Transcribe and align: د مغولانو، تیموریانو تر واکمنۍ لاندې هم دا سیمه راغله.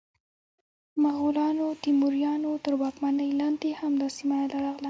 د 0.93 0.95
مغولانو، 1.03 1.67
تیموریانو 1.83 2.51
تر 2.65 2.73
واکمنۍ 2.81 3.29
لاندې 3.39 3.69
هم 3.79 3.91
دا 4.01 4.07
سیمه 4.17 4.37
راغله. 4.51 4.71